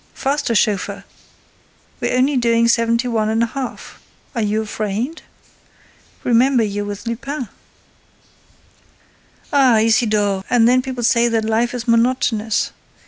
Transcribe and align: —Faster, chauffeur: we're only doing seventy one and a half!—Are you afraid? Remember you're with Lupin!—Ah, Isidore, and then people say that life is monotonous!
—Faster, 0.15 0.55
chauffeur: 0.55 1.03
we're 1.99 2.17
only 2.17 2.35
doing 2.35 2.67
seventy 2.67 3.07
one 3.07 3.29
and 3.29 3.43
a 3.43 3.45
half!—Are 3.45 4.41
you 4.41 4.63
afraid? 4.63 5.21
Remember 6.23 6.63
you're 6.63 6.85
with 6.85 7.05
Lupin!—Ah, 7.05 9.77
Isidore, 9.77 10.43
and 10.49 10.67
then 10.67 10.81
people 10.81 11.03
say 11.03 11.27
that 11.27 11.45
life 11.45 11.75
is 11.75 11.87
monotonous! 11.87 12.71